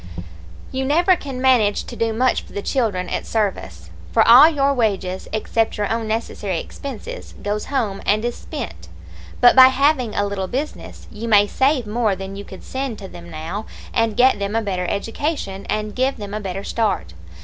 [0.71, 4.73] "'You never can manage to do much for the children at service, for all your
[4.73, 8.87] wages, except your own necessary expenses, goes home and is spent;
[9.41, 13.07] but by having a little business, you may save more than you could send to
[13.07, 17.13] them now, and get them a better education, and give them a better start.